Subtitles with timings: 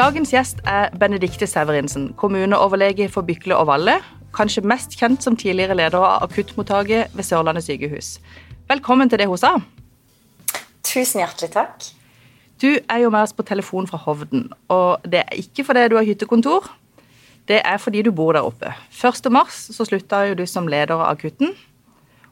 [0.00, 3.98] Dagens gjest er Benedikte Severinsen, kommuneoverlege for Bykle og Valle.
[4.32, 8.14] Kanskje mest kjent som tidligere leder av akuttmottaket ved Sørlandet sykehus.
[8.70, 9.50] Velkommen til det hun sa.
[10.88, 11.90] Tusen hjertelig takk.
[12.64, 15.98] Du er jo med oss på telefon fra Hovden, og det er ikke fordi du
[15.98, 16.70] har hyttekontor.
[17.52, 18.72] Det er fordi du bor der oppe.
[18.96, 19.28] 1.
[19.28, 21.52] mars så slutta jo du som leder av akutten,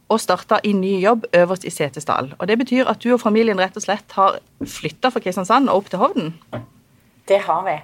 [0.09, 2.33] og starta i ny jobb øverst i Setesdal.
[2.39, 5.83] Og Det betyr at du og familien rett og slett har flytta fra Kristiansand og
[5.85, 6.35] opp til Hovden?
[7.29, 7.77] Det har vi.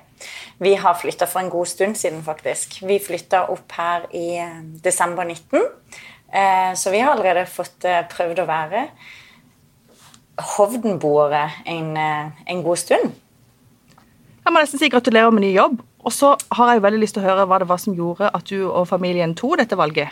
[0.59, 2.79] Vi har flytta for en god stund siden, faktisk.
[2.83, 5.61] Vi flytta opp her i eh, desember 19.
[6.33, 8.88] Eh, så vi har allerede fått eh, prøvd å være
[10.35, 13.12] Hovden-boere en, en, god stund.
[14.43, 15.77] Jeg må nesten si gratulerer med ny jobb.
[16.02, 18.51] Og så har jeg veldig lyst til å høre hva det var som gjorde at
[18.51, 20.11] du og familien tok dette valget.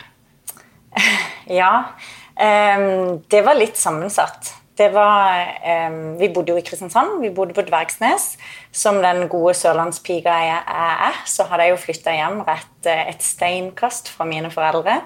[1.51, 1.91] Ja,
[2.39, 4.53] det var litt sammensatt.
[4.77, 5.51] Det var
[5.89, 8.33] um, Vi bodde jo i Kristiansand, vi bodde på Dvergsnes.
[8.73, 13.21] Som den gode sørlandspiga jeg er, så hadde jeg jo flytta hjem rett eh, et
[13.21, 14.97] steinkast fra mine foreldre.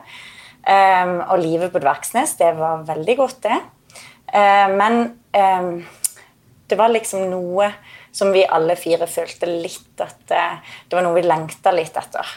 [0.67, 3.59] Um, og livet på Dvergsnes, det var veldig godt, det.
[4.31, 4.97] Uh, men
[5.35, 5.69] um,
[6.67, 7.69] det var liksom noe
[8.15, 12.35] som vi alle fire følte litt at uh, Det var noe vi lengta litt etter.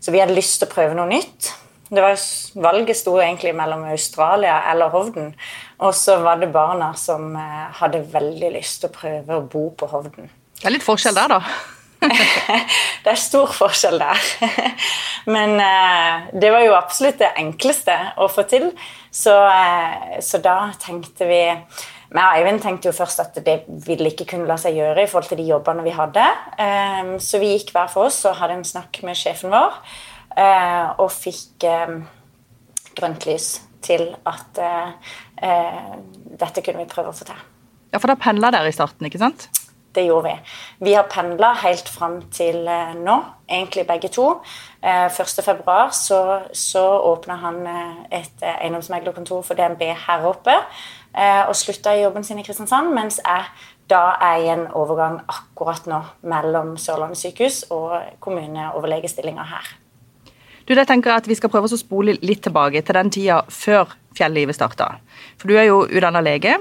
[0.00, 1.52] Så vi hadde lyst til å prøve noe nytt.
[1.92, 2.16] Det var,
[2.54, 5.34] valget sto egentlig mellom Australia eller Hovden.
[5.84, 9.66] Og så var det barna som eh, hadde veldig lyst til å prøve å bo
[9.76, 10.30] på Hovden.
[10.56, 11.42] Det er litt forskjell der, da.
[13.04, 14.22] det er stor forskjell der.
[15.34, 18.70] Men eh, det var jo absolutt det enkleste å få til.
[19.12, 21.42] Så, eh, så da tenkte vi
[22.12, 25.08] vi og Eivind tenkte jo først at det ville ikke kunne la seg gjøre i
[25.08, 26.24] forhold til de jobbene vi hadde.
[27.24, 29.78] Så vi gikk hver for oss og hadde en snakk med sjefen vår.
[30.36, 31.96] Eh, og fikk eh,
[32.96, 35.16] grønt lys til at eh,
[36.40, 37.42] dette kunne vi prøve å få til.
[37.92, 39.50] Ja, For da pendla dere i starten, ikke sant?
[39.92, 40.52] Det gjorde vi.
[40.86, 44.38] Vi har pendla helt fram til nå, egentlig begge to.
[44.80, 46.20] 1.2 så,
[46.56, 47.58] så åpna han
[48.08, 50.54] et eiendomsmeglerkontor for DNB her oppe.
[51.44, 53.44] Og slutta i jobben sin i Kristiansand, mens jeg
[53.92, 59.74] da er i en overgang akkurat nå mellom Sørlandet sykehus og kommuneoverlegestillinga her.
[60.68, 63.96] Du, jeg tenker at Vi skal prøve å spole litt tilbake til den tida før
[64.16, 64.96] fjellivet starta.
[65.40, 66.58] For du er jo utdanna lege,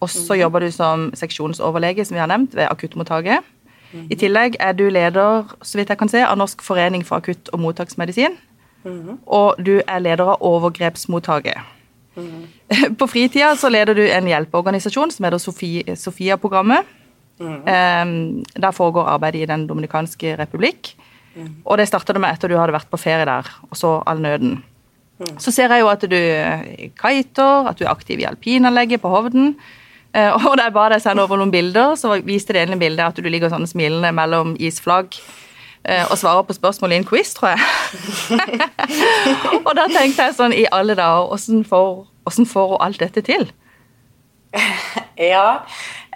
[0.00, 0.40] og så mm.
[0.40, 3.46] jobber du som seksjonsoverlege som vi har nevnt, ved akuttmottaket.
[3.92, 4.04] Mm.
[4.12, 7.50] I tillegg er du leder så vidt jeg kan se, av Norsk forening for akutt-
[7.54, 8.36] og mottaksmedisin.
[8.84, 9.18] Mm.
[9.26, 11.74] Og du er leder av overgrepsmottaket.
[12.98, 16.94] På fritida så leder du en hjelpeorganisasjon som heter Sofia-programmet.
[17.38, 20.96] Um, der foregår arbeidet i Den dominikanske republikk.
[21.64, 24.22] Og det starta du med etter du hadde vært på ferie der, og så all
[24.24, 24.58] nøden.
[25.18, 25.34] Mm.
[25.42, 26.18] Så ser jeg jo at du
[26.98, 29.56] kiter, at du er aktiv i alpinanlegget på Hovden.
[30.16, 33.04] Eh, og da jeg ba deg sende over noen bilder, så viste det ene bildet
[33.04, 35.18] at du ligger sånn smilende mellom isflagg
[35.84, 37.60] eh, og svarer på spørsmål i en quiz, tror jeg.
[39.66, 43.48] og da tenkte jeg sånn i alle dager, åssen får, hun alt dette til?
[45.32, 45.46] ja.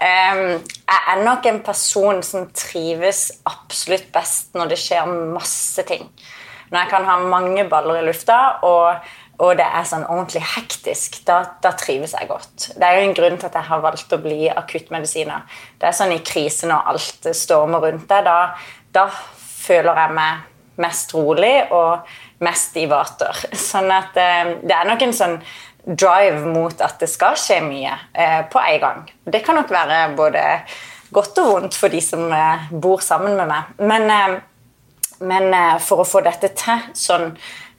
[0.03, 6.07] Jeg er nok en person som trives absolutt best når det skjer masse ting.
[6.71, 9.03] Når jeg kan ha mange baller i lufta, og,
[9.43, 12.71] og det er sånn ordentlig hektisk, da, da, trives jeg godt.
[12.73, 15.45] Det er jo en grunn til at jeg har valgt å bli akuttmedisiner.
[15.77, 18.25] Det er sånn i krise når alt stormer rundt deg.
[18.25, 18.39] Da,
[18.95, 20.49] da føler jeg meg
[20.81, 22.09] mest rolig og
[22.43, 23.37] mest i vater.
[23.69, 25.37] Sånn at det er nok en sånn
[25.83, 29.03] drive mot at det skal skje mye eh, på en gang.
[29.25, 30.43] Det kan nok være både
[31.13, 33.75] godt og vondt for de som eh, bor sammen med meg.
[33.83, 34.37] Men, eh,
[35.27, 37.29] men eh, for å få dette til sånn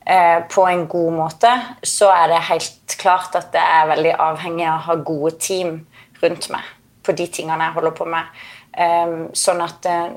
[0.04, 4.68] eh, på en god måte, så er det helt klart at det er veldig avhengig
[4.68, 5.78] av å ha gode team
[6.22, 6.72] rundt meg
[7.04, 8.44] på de tingene jeg holder på med.
[8.74, 10.08] Um, sånn at uh,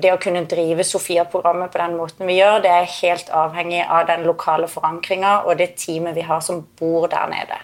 [0.00, 4.06] Det å kunne drive Sofia-programmet på den måten vi gjør, det er helt avhengig av
[4.08, 7.58] den lokale forankringa og det teamet vi har som bor der nede.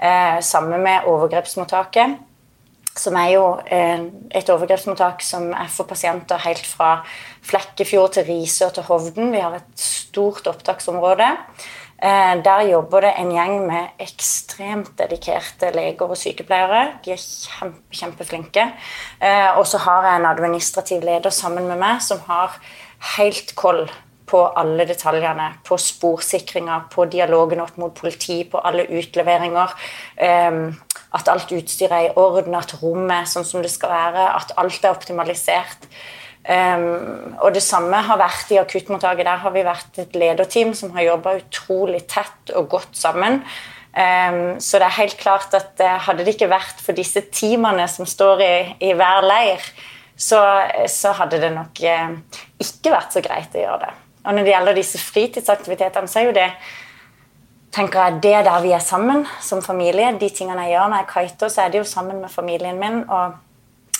[0.00, 2.16] Uh, sammen med overgrepsmottaket,
[2.96, 6.94] som er jo uh, et overgrepsmottak som er for pasienter helt fra
[7.44, 9.34] Flekkefjord til Risør til Hovden.
[9.36, 11.28] Vi har et stort opptaksområde.
[12.02, 16.98] Eh, der jobber det en gjeng med ekstremt dedikerte leger og sykepleiere.
[17.04, 18.64] De er kjempe, kjempeflinke.
[19.22, 22.58] Eh, og så har jeg en administrativ leder sammen med meg som har
[23.16, 23.86] helt koll
[24.26, 25.52] på alle detaljene.
[25.64, 29.78] På sporsikringa, på dialogen opp mot politi, på alle utleveringer.
[30.16, 30.60] Eh,
[31.14, 34.52] at alt utstyret er i orden, at rommet er sånn som det skal være, at
[34.58, 35.86] alt er optimalisert.
[36.44, 39.24] Um, og det samme har vært i akuttmottaket.
[39.24, 43.40] Der har vi vært et lederteam som har jobba utrolig tett og godt sammen.
[43.94, 47.86] Um, så det er helt klart at uh, hadde det ikke vært for disse teamene
[47.88, 48.54] som står i,
[48.90, 49.64] i hver leir,
[50.16, 50.40] så,
[50.90, 52.12] så hadde det nok eh,
[52.62, 53.94] ikke vært så greit å gjøre det.
[54.24, 56.50] Og når det gjelder disse fritidsaktivitetene, så er jo det
[57.74, 60.12] tenker jeg, det er der vi er sammen som familie.
[60.20, 63.02] De tingene jeg gjør når jeg kiter, så er det jo sammen med familien min.
[63.10, 63.34] Og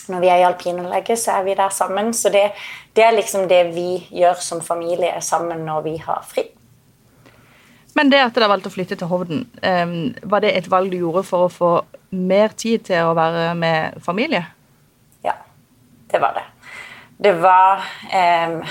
[0.08, 2.12] når vi er i alpinanlegget, så er vi der sammen.
[2.14, 2.50] Så det,
[2.96, 6.48] det, er liksom det vi gjør som familie sammen når vi har fri.
[7.94, 9.44] Men det at dere valgte å flytte til Hovden,
[10.26, 11.70] var det et valg du gjorde for å få
[12.10, 14.42] mer tid til å være med familie?
[15.22, 15.36] Ja,
[16.10, 16.48] det var det.
[17.16, 17.84] Det var,
[18.46, 18.62] um,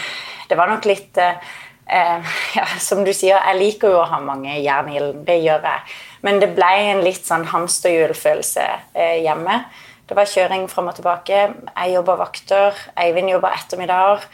[0.50, 1.54] det var nok litt uh,
[2.58, 5.24] ja, Som du sier, jeg liker jo å ha mange jern i ilden.
[5.28, 5.96] Det gjør jeg.
[6.28, 9.62] Men det ble en litt sånn hamsterhjulfølelse uh, hjemme.
[10.08, 11.42] Det var kjøring fram og tilbake.
[11.74, 14.26] Jeg jobber vakter, Eivind jobber ettermiddager.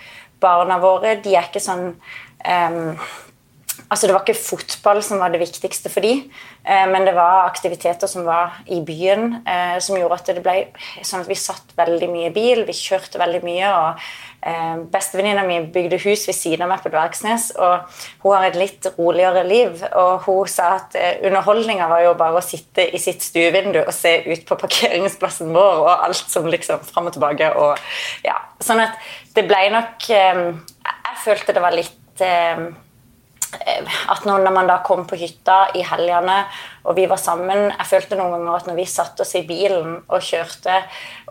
[0.42, 2.94] Barna våre de er ikke sånn um,
[3.90, 6.12] Altså, det var ikke fotball som var det viktigste for de,
[6.62, 10.56] eh, men det var aktiviteter som var i byen, eh, som gjorde at det ble
[11.02, 13.72] sånn at vi satt veldig mye i bil, vi kjørte veldig mye.
[13.72, 14.04] og
[14.42, 17.88] eh, Bestevenninna mi bygde hus ved siden av meg på Dvergsnes, og
[18.24, 19.84] hun har et litt roligere liv.
[20.00, 23.94] Og hun sa at eh, underholdninga var jo bare å sitte i sitt stuevindu og
[23.96, 27.54] se ut på parkeringsplassen vår og alt som liksom fram og tilbake.
[27.56, 27.80] og
[28.26, 29.00] ja, Sånn at
[29.36, 30.46] det ble nok eh,
[30.90, 32.70] Jeg følte det var litt eh,
[33.50, 36.44] at når man da kom på hytta i helgene
[36.86, 39.96] og vi var sammen Jeg følte noen ganger at når vi satte oss i bilen
[40.06, 40.76] og kjørte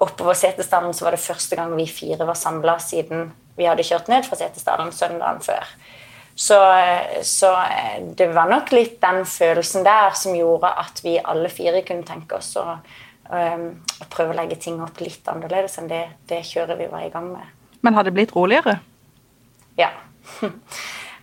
[0.03, 4.11] oppover Setesdalen, så var det første gang vi fire var samla siden vi hadde kjørt
[4.11, 5.67] ned fra Setesdalen søndagen før.
[6.39, 6.59] Så,
[7.27, 11.83] så, eh, det var nok litt den følelsen der som gjorde at vi alle fire
[11.87, 12.77] kunne tenke oss å,
[13.33, 17.09] um, å prøve å legge ting opp litt annerledes enn det, det kjøret vi var
[17.09, 17.51] i gang med.
[17.83, 18.79] Men har det blitt roligere?
[19.81, 19.91] Ja.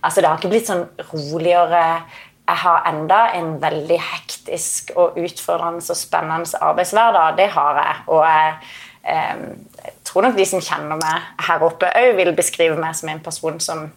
[0.06, 1.82] Altså, det har ikke blitt sånn roligere.
[2.46, 7.38] Jeg har enda en veldig hektisk og utfordrende og spennende arbeidshverdag.
[7.40, 8.02] Det har jeg.
[8.14, 8.56] Og jeg,
[9.02, 13.20] eh, tror nok de som kjenner meg her oppe, òg vil beskrive meg som en
[13.20, 13.88] person som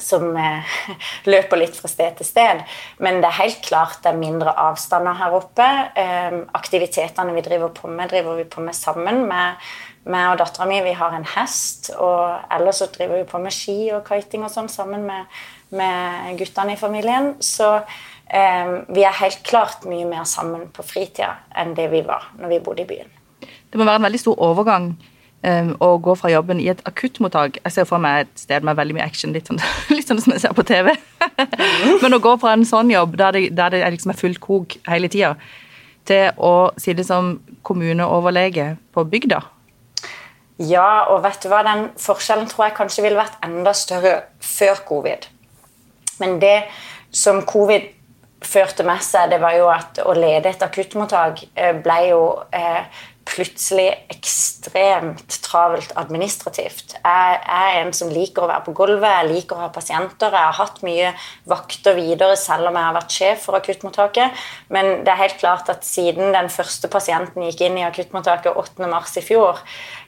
[0.00, 0.76] som eh,
[1.32, 2.62] løper litt fra sted til sted.
[3.02, 5.68] Men det er helt klart det er mindre avstander her oppe.
[5.98, 9.60] Eh, aktivitetene vi driver på med, driver vi på med sammen med
[10.10, 13.54] meg og dattera mi vi har en hest, og ellers så driver vi på med
[13.54, 15.38] ski og kiting og sånn sammen med,
[15.70, 17.34] med, guttene i familien.
[17.42, 22.32] Så eh, vi er helt klart mye mer sammen på fritida enn det vi var
[22.40, 23.16] når vi bodde i byen.
[23.42, 24.90] Det må være en veldig stor overgang
[25.46, 27.56] um, å gå fra jobben i et akuttmottak.
[27.62, 29.62] Jeg ser for meg et sted med veldig mye action, litt sånn,
[29.96, 30.92] litt sånn som jeg ser på TV.
[32.02, 34.76] Men å gå fra en sånn jobb der det, der det liksom er fullt kok
[34.90, 35.36] hele tida,
[36.10, 39.40] til å sitte som kommuneoverlege på bygda
[40.60, 44.14] ja, og vet du hva, den forskjellen tror jeg kanskje ville vært enda større
[44.44, 45.26] før covid.
[46.20, 46.58] Men det
[47.12, 47.88] som covid
[48.42, 52.22] førte med seg, det var jo at å lede et akuttmottak eh, ble jo
[52.54, 52.84] eh,
[53.32, 56.94] plutselig ekstremt travelt administrativt.
[56.98, 60.34] Jeg er en som liker å være på gulvet, jeg liker å ha pasienter.
[60.34, 61.12] Jeg har hatt mye
[61.48, 64.44] vakter videre selv om jeg har vært sjef for akuttmottaket.
[64.74, 69.22] Men det er helt klart at siden den første pasienten gikk inn i akuttmottaket 8.3
[69.22, 69.62] i fjor,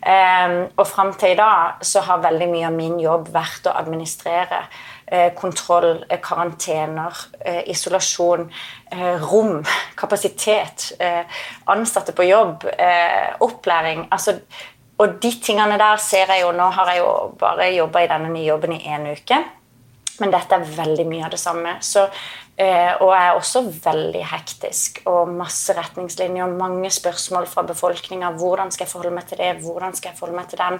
[0.05, 3.77] eh, og fram til i dag, så har veldig mye av min jobb vært å
[3.81, 4.67] administrere
[5.37, 8.51] kontroll, eh, karantener, eh, isolasjon,
[9.21, 9.65] rom,
[9.97, 10.93] kapasitet,
[11.67, 12.65] ansatte på jobb,
[13.41, 14.09] opplæring.
[14.11, 14.41] altså
[14.99, 18.31] og de tingene der ser jeg jo Nå har jeg jo bare jobba i denne
[18.31, 19.41] nye jobben i én uke.
[20.23, 21.73] Men dette er veldig mye av det samme.
[21.83, 22.05] Så,
[22.55, 25.01] og jeg er også veldig hektisk.
[25.11, 28.31] Og masse retningslinjer, mange spørsmål fra befolkninga.
[28.39, 29.51] Hvordan skal jeg forholde meg til det?
[29.65, 30.79] Hvordan skal jeg forholde meg til den?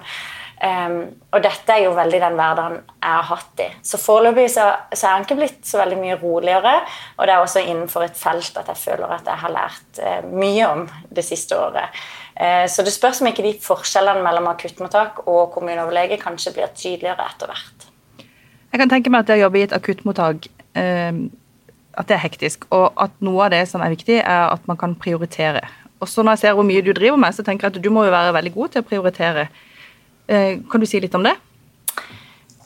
[0.55, 1.01] Um,
[1.35, 3.67] og dette er jo veldig den hverdagen jeg har hatt i.
[3.83, 6.77] Så foreløpig så, så er den ikke blitt så veldig mye roligere.
[7.17, 10.29] Og det er også innenfor et felt at jeg føler at jeg har lært uh,
[10.31, 11.99] mye om det siste året.
[12.39, 17.27] Uh, så det spørs om ikke de forskjellene mellom akuttmottak og kommuneoverlege kanskje blir tydeligere
[17.27, 17.74] etter hvert.
[18.75, 21.19] Jeg kan tenke meg at det å jobbe i et akuttmottak uh,
[21.95, 24.75] at det er hektisk, og at noe av det som er viktig, er at man
[24.75, 25.61] kan prioritere.
[26.03, 27.87] Og så Når jeg ser hvor mye du driver med, så tenker jeg at du
[27.89, 29.45] må jo være veldig god til å prioritere.
[30.27, 31.31] Eh, kan du si litt om det?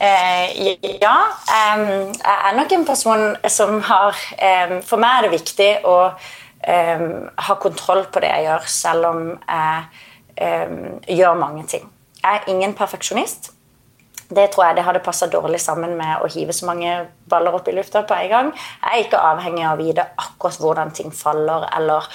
[0.01, 0.58] Eh,
[0.98, 1.13] ja.
[1.46, 5.96] Um, jeg er nok en person som har um, For meg er det viktig å
[6.10, 7.06] um,
[7.38, 11.86] ha kontroll på det jeg gjør, selv om jeg gjør mange ting.
[12.24, 13.51] Jeg er ingen perfeksjonist.
[14.29, 16.91] Det tror jeg det hadde passa dårlig sammen med å hive så mange
[17.29, 18.51] baller opp i lufta på en gang.
[18.83, 22.05] Jeg er ikke avhengig av å vite akkurat hvordan ting faller, eller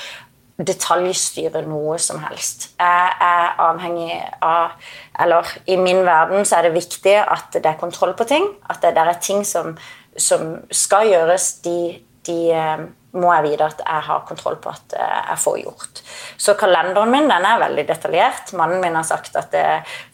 [0.54, 2.68] detaljstyre noe som helst.
[2.78, 4.76] Jeg er avhengig av
[5.18, 8.48] Eller i min verden så er det viktig at det er kontroll på ting.
[8.70, 9.76] At det der er ting som,
[10.16, 11.60] som skal gjøres.
[11.62, 15.58] De de eh, må jeg vite at jeg har kontroll på at eh, jeg får
[15.60, 16.00] gjort.
[16.40, 18.50] Så kalenderen min den er veldig detaljert.
[18.58, 19.64] Mannen min har sagt at det,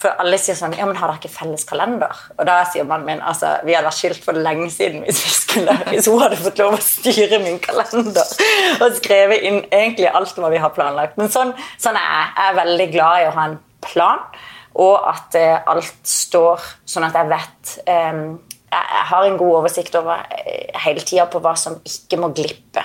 [0.02, 2.20] For alle sier sånn Ja, men har dere ikke felles kalender?
[2.36, 5.32] Og da sier mannen min altså, vi hadde vært skilt for lenge siden hvis, vi
[5.36, 8.36] skulle, hvis hun hadde fått lov å styre min kalender
[8.84, 11.16] og skrevet inn egentlig alt hva vi har planlagt.
[11.20, 12.28] Men sånn, sånn er jeg.
[12.40, 14.22] Jeg er veldig glad i å ha en plan,
[14.80, 17.72] og at alt står sånn at jeg vet
[18.12, 18.22] um,
[18.70, 22.84] jeg har en god oversikt over eh, hele tida på hva som ikke må glippe.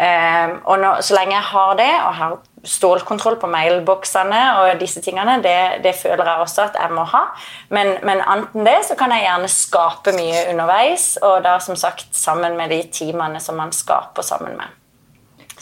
[0.00, 5.02] Um, og når, så lenge jeg har det, og har stålkontroll på mailboksene og disse
[5.04, 7.20] tingene, det, det, føler jeg også at jeg må ha.
[7.68, 12.16] Men, men anten det så kan jeg gjerne skape mye underveis, og da som sagt
[12.16, 14.72] sammen med de teamene som man skaper sammen med.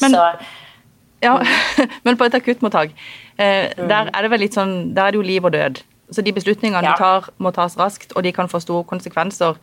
[0.04, 0.30] Men, så,
[1.24, 1.34] ja,
[2.06, 2.94] men på et akuttmottak,
[3.38, 3.88] eh, mm.
[3.90, 5.82] der er det vel litt sånn, der er det jo liv og død.
[6.12, 6.94] Så de beslutningene ja.
[6.94, 9.58] du tar, må tas raskt, og de kan få store konsekvenser.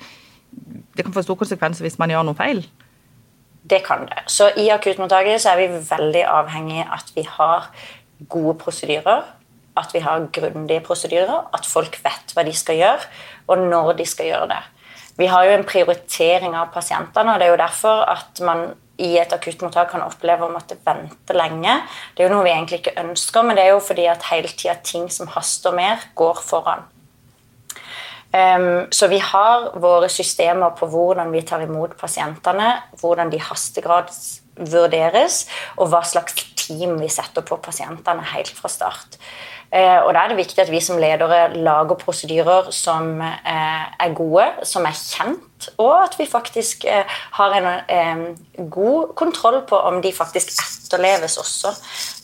[0.98, 2.62] Det kan få store konsekvenser hvis man gjør noe feil.
[3.70, 4.28] Det kan det.
[4.30, 7.72] Så i akuttmottaket så er vi veldig avhengig av at vi har
[8.30, 9.26] gode prosedyrer.
[9.76, 13.10] At vi har grundige prosedyrer, at folk vet hva de skal gjøre,
[13.52, 14.62] og når de skal gjøre det.
[15.18, 18.70] Vi har jo en prioritering av pasientene, og det er jo derfor at man
[19.02, 21.80] i et akuttmottak kan oppleve å måtte vente lenge.
[22.16, 24.52] Det er jo noe vi egentlig ikke ønsker, men det er jo fordi at hele
[24.52, 26.86] tida ting som haster mer, går foran.
[28.36, 34.42] Um, så vi har våre systemer på hvordan vi tar imot pasientene, hvordan de hastegrads
[34.56, 35.46] vurderes,
[35.80, 39.20] og hva slags team vi setter på pasientene helt fra start.
[39.72, 44.14] Eh, og Da er det viktig at vi som ledere lager prosedyrer som eh, er
[44.16, 47.04] gode, som er kjent, og at vi faktisk eh,
[47.40, 48.38] har en
[48.70, 51.74] god kontroll på om de faktisk etterleves også.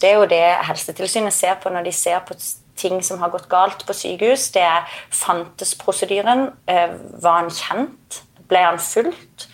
[0.02, 2.38] Det er jo det Helsetilsynet ser på når de ser på
[2.78, 4.50] ting som har gått galt på sykehus.
[4.52, 6.50] Det er fantes prosedyren?
[6.66, 8.24] Var han kjent?
[8.50, 9.50] Ble han fulgt?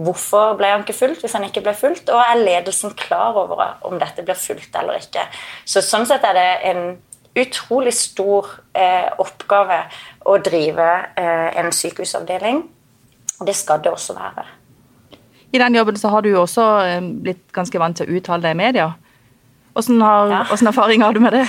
[0.00, 2.08] Hvorfor ble han ikke fulgt hvis han ikke ble fulgt?
[2.12, 5.26] Og er ledelsen klar over om dette blir fulgt eller ikke?
[5.64, 6.84] Så Sånn sett er det en
[7.38, 9.82] utrolig stor eh, oppgave
[10.26, 12.64] å drive eh, en sykehusavdeling.
[13.46, 14.46] Det skal det også være.
[15.50, 18.44] I den jobben så har du jo også eh, blitt ganske vant til å uttale
[18.44, 18.90] deg i media.
[19.74, 20.42] Hvordan, har, ja.
[20.50, 21.46] hvordan erfaring har du med det?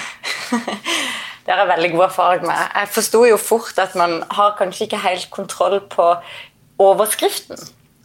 [1.46, 2.64] det har jeg veldig god erfaring med.
[2.78, 6.14] Jeg forsto jo fort at man har kanskje ikke helt kontroll på
[6.82, 7.60] overskriften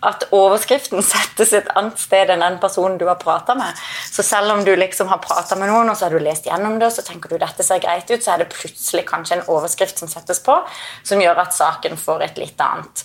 [0.04, 3.80] at overskriften settes et annet sted enn den personen du har prata med.
[4.10, 6.78] Så selv om du liksom har prata med noen, og så har du lest gjennom
[6.80, 9.50] det, og så tenker du dette ser greit ut, så er det plutselig kanskje en
[9.52, 10.58] overskrift som settes på,
[11.06, 13.04] som gjør at saken får et litt annet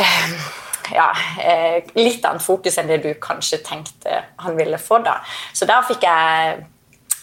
[0.00, 0.36] eh,
[0.92, 1.08] ja,
[1.40, 5.00] eh, litt annet fokus enn det du kanskje tenkte han ville få.
[5.04, 5.20] da.
[5.52, 6.64] Så der fikk jeg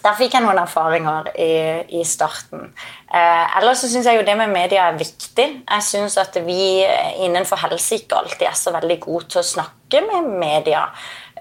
[0.02, 1.52] der fikk jeg noen erfaringer i,
[2.00, 2.72] i starten.
[3.12, 5.48] Eh, ellers så syns jeg jo det med media er viktig.
[5.62, 6.84] Jeg syns at vi
[7.26, 10.88] innenfor helse ikke alltid er så veldig gode til å snakke med media.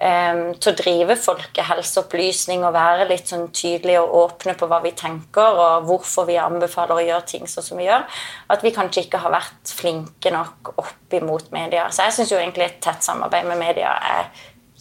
[0.01, 4.95] Eh, til å drive folkehelseopplysning og være litt sånn tydelige og åpne på hva vi
[4.97, 8.07] tenker, og hvorfor vi anbefaler å gjøre ting sånn som vi gjør.
[8.53, 11.89] At vi kanskje ikke har vært flinke nok opp imot media.
[11.93, 14.31] Så jeg syns jo egentlig et tett samarbeid med media er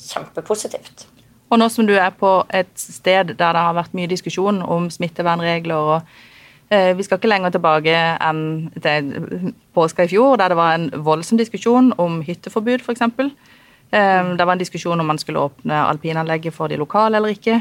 [0.01, 1.10] kjempepositivt.
[1.51, 4.87] Og nå som du er på et sted der det har vært mye diskusjon om
[4.91, 6.13] smittevernregler og
[6.71, 10.91] eh, Vi skal ikke lenger tilbake enn til påska i fjor, der det var en
[10.95, 13.03] voldsom diskusjon om hytteforbud, f.eks.
[13.11, 17.61] Eh, det var en diskusjon om man skulle åpne alpinanlegget for de lokale eller ikke.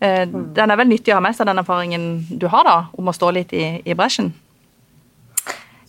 [0.00, 3.10] Eh, den er vel nyttig å ha med seg, den erfaringen du har da, om
[3.10, 4.32] å stå litt i, i bresjen?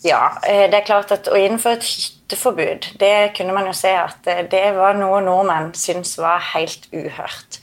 [0.01, 3.91] Ja, eh, det er klart at å innføre et hytteforbud, det kunne man jo se
[3.93, 7.62] at eh, det var noe nordmenn syntes var helt uhørt.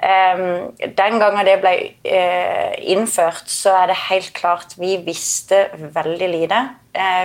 [0.00, 1.72] Den gangen det ble
[2.08, 6.62] eh, innført, så er det helt klart vi visste veldig lite.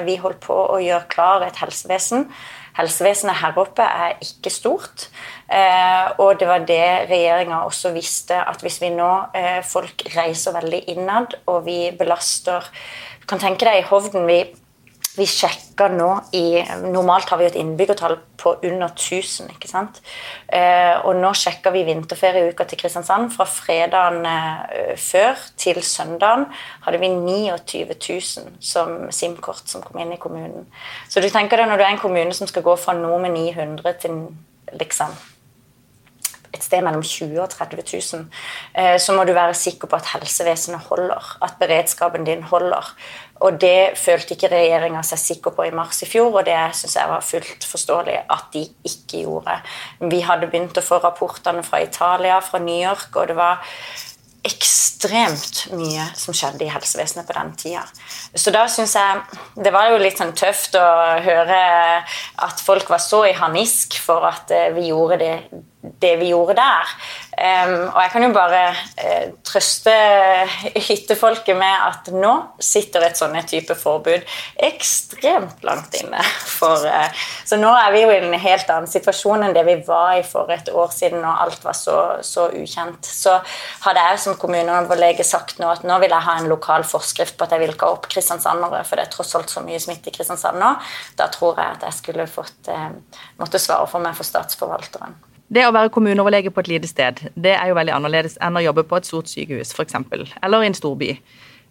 [0.05, 2.27] Vi holdt på å gjøre klar et helsevesen.
[2.75, 5.07] Helsevesenet her oppe er ikke stort.
[6.19, 9.09] og det var det regjeringa også visste, at hvis vi nå
[9.63, 12.67] folk reiser veldig innad, og vi belaster
[13.27, 14.37] kan tenke deg i Hovden vi,
[15.15, 19.49] vi sjekker nå i Normalt har vi et innbyggertall på under 1000.
[19.55, 20.01] ikke sant?
[20.47, 23.31] Eh, og nå sjekker vi vinterferieuka til Kristiansand.
[23.33, 26.47] Fra fredagen eh, før til søndagen
[26.85, 30.67] hadde vi 29 000 som SIM-kort som kom inn i kommunen.
[31.09, 33.33] Så du tenker deg når du er en kommune som skal gå fra noe med
[33.37, 34.19] 900 til
[34.75, 35.15] liksom
[36.55, 38.25] et sted mellom 20 og 30 000,
[38.79, 42.93] eh, så må du være sikker på at helsevesenet holder, at beredskapen din holder.
[43.43, 46.95] Og det følte ikke regjeringa seg sikker på i mars i fjor, og det syns
[46.95, 49.59] jeg var fullt forståelig at de ikke gjorde.
[50.07, 53.63] Vi hadde begynt å få rapportene fra Italia, fra New York, og det var
[54.45, 57.83] ekstremt mye som skjedde i helsevesenet på den tida.
[58.37, 59.21] Så da syns jeg
[59.55, 60.85] Det var jo litt sånn tøft å
[61.25, 61.59] høre
[62.45, 65.33] at folk var så i harnisk for at eh, vi gjorde det,
[66.01, 66.91] det vi gjorde der.
[67.35, 69.91] Um, og jeg kan jo bare uh, trøste
[70.87, 72.31] hyttefolket med at nå
[72.63, 74.23] sitter et sånne type forbud
[74.63, 76.21] ekstremt langt inne.
[76.55, 79.75] For, uh, så nå er vi jo i en helt annen situasjon enn det vi
[79.87, 83.03] var i for et år siden når alt var så, så ukjent.
[83.03, 83.35] Så
[83.83, 87.47] hadde jeg som kommuneoverlege sagt nå at nå vil jeg ha en lokal forskrift på
[87.49, 90.11] at jeg vil ikke ha opp kristiansandere, for det er tross alt så mye smitte
[90.11, 90.71] i Kristiansand nå,
[91.19, 92.91] da tror jeg at jeg skulle fått uh,
[93.41, 95.19] måtte svare for meg for statsforvalteren.
[95.53, 98.63] Det å være kommuneoverlege på et lite sted det er jo veldig annerledes enn å
[98.65, 101.11] jobbe på et stort sykehus eksempel, eller i en storby.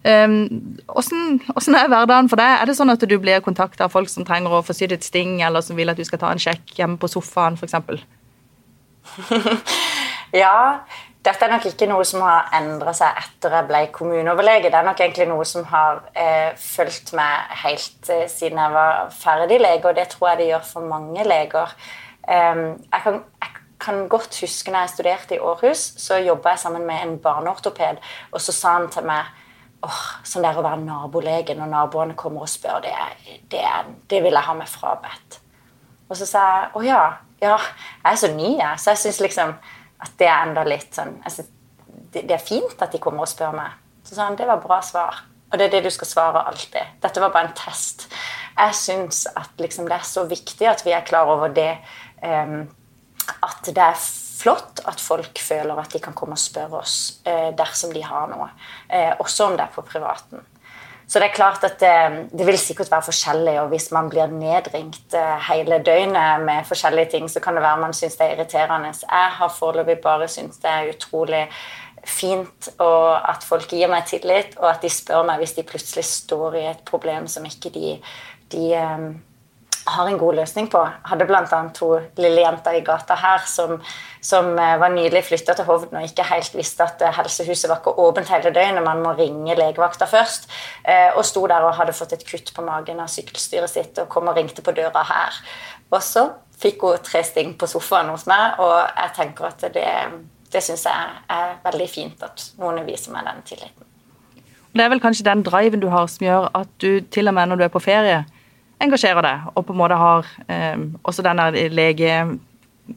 [0.04, 2.58] Um, hvordan, hvordan, er hverdagen for deg?
[2.60, 5.06] Er det sånn at du blir kontakta av folk som trenger å få sydd et
[5.06, 8.04] sting, eller som vil at du skal ta en sjekk hjemme på sofaen f.eks.?
[10.42, 10.84] ja,
[11.24, 14.68] dette er nok ikke noe som har endra seg etter jeg ble kommuneoverlege.
[14.68, 19.08] Det er nok egentlig noe som har eh, fulgt meg helt eh, siden jeg var
[19.14, 21.72] ferdig lege, og det tror jeg det gjør for mange leger.
[22.28, 26.64] Um, jeg, kan, jeg, kan godt huske når jeg studerte i Århus, så jobba jeg
[26.64, 28.00] sammen med en barneortoped,
[28.32, 29.28] og så sa han til meg
[29.84, 32.94] åh, sånn der å være nabolege når naboene kommer og spør, det,
[33.52, 33.64] det,
[34.10, 35.40] det vil jeg ha meg frabedt.
[36.08, 37.02] Og så sa jeg å ja,
[37.42, 37.58] ja,
[38.02, 39.54] jeg er så ny, jeg, så jeg syns liksom
[40.04, 41.52] at det er enda litt sånn synes,
[42.14, 43.74] det, det, er fint at de kommer og spør meg.
[44.06, 45.24] Så sa han det var bra svar.
[45.50, 46.94] Og det er det du skal svare alltid.
[47.02, 48.06] Dette var bare en test.
[48.54, 51.72] Jeg syns at liksom, det er så viktig at vi er klar over det.
[52.22, 52.68] Um,
[53.42, 53.98] at det er
[54.44, 56.96] flott at folk føler at de kan komme og spørre oss
[57.28, 58.50] eh, dersom de har noe.
[58.88, 60.42] Eh, også om det er på privaten.
[61.04, 64.10] Så det er klart at det, eh, det, vil sikkert være forskjellig, og hvis man
[64.12, 65.16] blir nedringt
[65.48, 68.92] hele døgnet med forskjellige ting, så kan det være man syns det er irriterende.
[69.04, 71.46] Jeg har foreløpig bare syntes det er utrolig
[72.04, 76.04] fint og at folk gir meg tillit, og at de spør meg hvis de plutselig
[76.04, 77.94] står i et problem som ikke de,
[78.52, 78.66] de
[79.86, 80.80] har en god løsning på.
[81.04, 81.60] Hadde bl.a.
[81.76, 83.76] to lille jenter i gata her som,
[84.24, 87.82] som eh, var nylig flytta til Hovden og ikke helt visste at eh, helsehuset var
[87.82, 90.48] ikke åpent hele døgnet, man må ringe legevakta først.
[90.82, 94.08] Eh, og sto der og hadde fått et kutt på magen av sykkelstyret sitt og
[94.12, 95.40] kom og ringte på døra her.
[95.92, 96.28] Og så
[96.60, 99.88] fikk hun tre sting på sofaen hos meg, og jeg tenker at det,
[100.52, 103.90] det syns jeg er veldig fint at noen viser meg den tilliten.
[104.74, 107.50] Det er vel kanskje den driven du har som gjør at du til og med
[107.50, 108.24] når du er på ferie,
[108.82, 112.24] engasjerer deg, og på en måte har eh, også denne lege...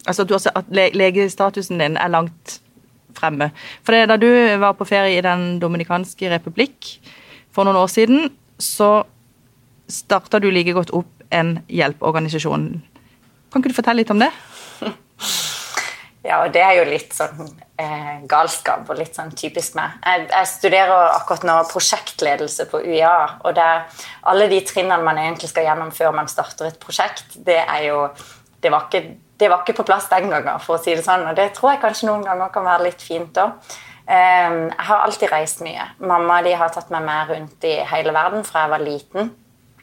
[0.04, 2.58] Altså at, også, at legestatusen din er langt
[3.16, 3.52] fremme.
[3.84, 4.28] For det, Da du
[4.60, 7.00] var på ferie i Den dominikanske republikk
[7.52, 9.06] for noen år siden, så
[9.88, 12.68] starta du like godt opp en hjelpeorganisasjon.
[13.52, 14.32] Kan ikke du fortelle litt om det?
[16.28, 17.46] Ja, og det er jo litt sånn
[17.80, 19.96] eh, galskap og litt sånn typisk meg.
[20.04, 23.14] Jeg, jeg, studerer akkurat nå prosjektledelse på UiA,
[23.48, 23.68] og det
[24.28, 28.10] alle de trinnene man egentlig skal gjennom før man starter et prosjekt, det er jo
[28.58, 29.04] Det var ikke,
[29.38, 31.76] det var ikke på plass den gangen, for å si det sånn, og det tror
[31.76, 33.76] jeg kanskje noen ganger kan være litt fint òg.
[34.10, 35.86] Eh, jeg har alltid reist mye.
[36.00, 39.30] Mamma de har tatt meg med rundt i hele verden fra jeg var liten.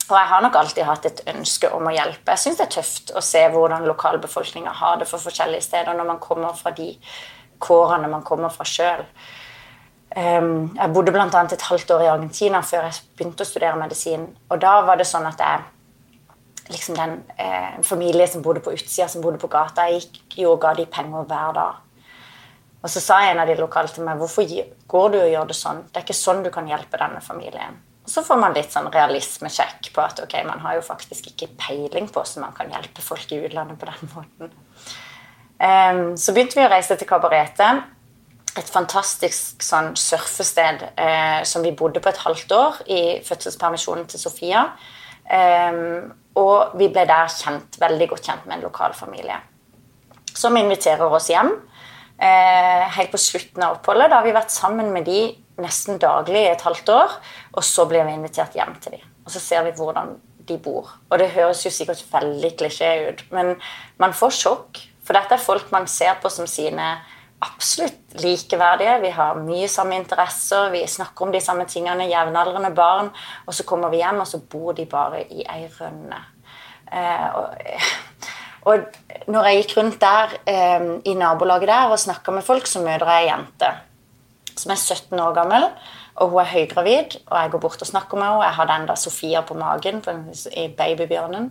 [0.05, 2.35] Og jeg har nok alltid hatt et ønske om å hjelpe.
[2.35, 6.11] Jeg syns det er tøft å se hvordan lokalbefolkninga har det for forskjellige steder når
[6.11, 6.91] man kommer fra de
[7.65, 9.05] kårene man kommer fra sjøl.
[10.17, 11.27] Ehm, jeg bodde bl.a.
[11.27, 14.27] et halvt år i Argentina før jeg begynte å studere medisin.
[14.51, 15.65] Og da var det sånn at jeg
[16.69, 20.55] liksom den eh, familie som bodde på utsida, som bodde på gata, jeg gikk jo
[20.55, 21.81] og ga de penger hver dag.
[22.85, 24.45] Og så sa en av de lokale til meg hvorfor
[24.93, 25.83] går du og gjør det sånn?
[25.89, 27.81] Det er ikke sånn du kan hjelpe denne familien.
[28.05, 31.55] Og så får man litt sånn realismesjekk på at ok, man har jo faktisk ikke
[31.57, 34.53] peiling på hvordan man kan hjelpe folk i utlandet på den måten.
[35.55, 37.87] Um, så begynte vi å reise til Kabaretet.
[38.61, 44.21] Et fantastisk sånn surfested uh, som vi bodde på et halvt år i fødselspermisjonen til
[44.21, 44.67] Sofia.
[45.25, 49.39] Um, og vi ble der kjent, veldig godt kjent med en lokal familie.
[50.35, 51.55] Som inviterer oss hjem.
[52.21, 54.13] Uh, helt på slutten av oppholdet.
[54.13, 55.23] Da har vi vært sammen med de
[55.61, 57.19] nesten daglig i et halvt år.
[57.55, 59.11] Og så blir vi invitert hjem til dem.
[59.25, 60.17] Og så ser vi hvordan
[60.49, 60.91] de bor.
[61.11, 63.55] Og det høres jo sikkert veldig klisjé ut, men
[64.01, 64.81] man får sjokk.
[65.05, 66.95] For dette er folk man ser på som sine
[67.45, 68.99] absolutt likeverdige.
[69.03, 73.11] Vi har mye samme interesser, vi snakker om de samme tingene, jevnaldrende barn.
[73.47, 76.21] Og så kommer vi hjem, og så bor de bare i ei rønne.
[76.93, 77.49] Eh, og,
[78.71, 82.85] og, når jeg gikk rundt der eh, i nabolaget der og snakka med folk, så
[82.85, 83.75] møter jeg ei jente
[84.61, 85.67] som er 17 år gammel.
[86.23, 88.47] Og hun er høygravid, og jeg går bort og snakker med henne.
[88.47, 90.03] Jeg hadde enda Sofia på magen
[90.55, 91.51] i babybjørnen.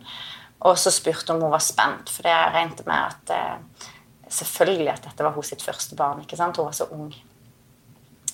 [0.64, 3.92] Og så spurte hun om hun var spent, for jeg regnet med at eh,
[4.32, 6.24] selvfølgelig at dette var hun sitt første barn.
[6.24, 6.58] ikke sant?
[6.58, 7.12] Hun var så ung.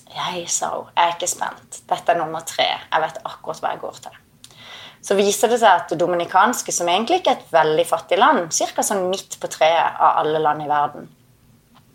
[0.09, 1.81] Jeg, sa hun, jeg er ikke spent.
[1.89, 2.67] Dette er nummer tre.
[2.67, 4.19] Jeg vet akkurat hva jeg går til.
[5.01, 8.49] Så viser det seg at det dominikanske, som egentlig ikke er et veldig fattig land,
[8.51, 8.83] ca.
[8.83, 11.07] sånn midt på treet av alle land i verden,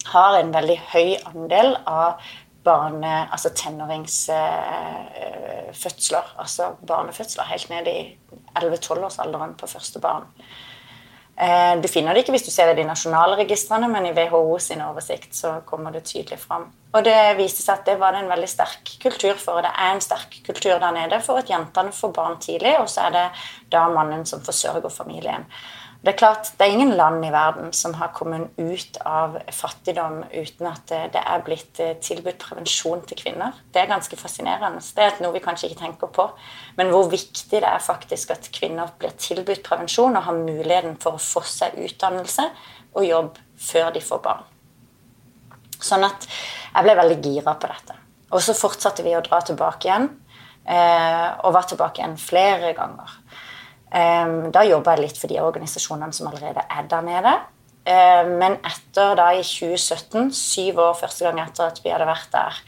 [0.08, 2.22] har en veldig høy andel av
[2.64, 6.18] barne, altså tenåringsfødsler.
[6.18, 8.18] Eh, altså barnefødsler helt ned i
[8.58, 10.22] 11-12-årsalderen på første barn.
[11.36, 14.12] Eh, du finner det ikke hvis du ser det i de nasjonale registrene, men i
[14.14, 16.68] WHO sin oversikt så kommer det tydelig fram.
[16.94, 19.58] Og det viste seg at det var det en veldig sterk kultur for.
[19.58, 22.86] Og det er en sterk kultur der nede for at jentene får barn tidlig, og
[22.90, 23.24] så er det
[23.74, 25.48] da mannen som forsørger familien.
[26.04, 30.18] Det er klart, det er ingen land i verden som har kommet ut av fattigdom
[30.34, 33.56] uten at det er blitt eh, tilbudt prevensjon til kvinner.
[33.72, 34.82] Det er ganske fascinerende.
[34.84, 36.26] Det er noe vi kanskje ikke tenker på.
[36.76, 41.16] Men hvor viktig det er faktisk at kvinner blir tilbudt prevensjon og har muligheten for
[41.16, 42.50] å få seg utdannelse
[42.92, 43.40] og jobb
[43.70, 44.44] før de får barn.
[45.80, 47.96] Sånn at jeg ble veldig gira på dette.
[48.34, 50.10] Og så fortsatte vi å dra tilbake igjen,
[50.68, 53.20] eh, og var tilbake igjen flere ganger.
[53.94, 57.34] Da jobba jeg litt for de organisasjonene som allerede er der nede.
[58.40, 62.58] Men etter da i 2017, syv år første gang etter at vi hadde vært der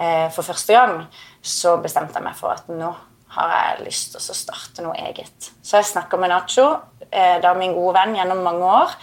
[0.00, 1.04] eh, for første gang,
[1.42, 2.90] så bestemte jeg meg for at nå
[3.36, 5.50] har jeg lyst til å starte noe eget.
[5.62, 6.66] Så jeg snakka med Nacho,
[7.10, 8.96] eh, da min gode venn, gjennom mange år.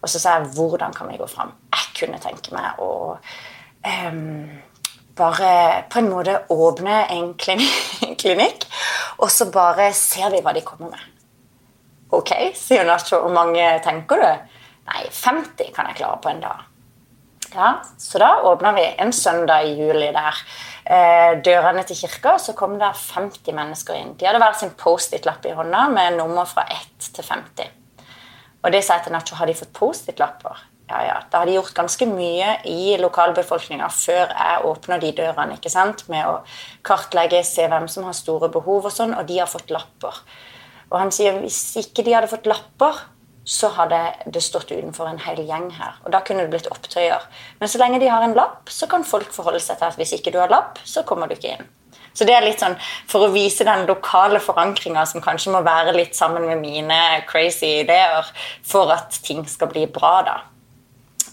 [0.00, 1.52] Og så sa jeg hvordan kan vi gå fram?
[1.72, 2.90] Jeg kunne tenke meg å
[4.08, 4.44] um,
[5.16, 5.50] bare
[5.92, 8.64] på en måte åpne en klinikk,
[9.20, 11.06] og så bare ser vi hva de kommer med.
[12.16, 13.20] Ok, sier Nacho.
[13.22, 14.56] Hvor mange tenker du?
[14.90, 16.66] Nei, 50 kan jeg klare på en dag.
[17.54, 20.40] Ja, Så da åpna vi en søndag i juli der.
[20.84, 24.14] Eh, dørene til kirka, så kom det 50 mennesker inn.
[24.18, 27.70] De hadde hver sin Post-It-lapp i hånda med nummer fra 1 til 50.
[28.62, 30.62] Og det sa jeg til Nacho, har de fått Post-It-lapper?
[30.90, 31.18] Ja, ja.
[31.30, 35.54] Da har de gjort ganske mye i lokalbefolkninga før jeg åpna de dørene.
[35.54, 36.02] ikke sant?
[36.10, 36.40] Med å
[36.86, 40.18] kartlegge, se hvem som har store behov og sånn, og de har fått lapper.
[40.90, 42.98] Og han sier hvis ikke de hadde fått lapper,
[43.46, 43.98] så hadde
[44.34, 45.96] det stått utenfor en hel gjeng her.
[46.04, 47.22] Og da kunne det blitt opptøyer.
[47.60, 50.16] Men så lenge de har en lapp, så kan folk forholde seg til at hvis
[50.18, 51.70] ikke du har lapp, så kommer du ikke inn.
[52.12, 52.74] Så det er litt sånn
[53.08, 56.98] for å vise den lokale forankringa som kanskje må være litt sammen med mine
[57.30, 58.26] crazy ideer
[58.66, 60.40] for at ting skal bli bra, da.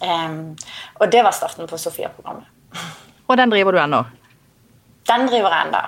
[0.01, 0.55] Um,
[1.01, 2.47] og det var starten på Sofia-programmet.
[3.27, 4.05] Og den driver du ennå?
[5.07, 5.81] Den driver jeg ennå.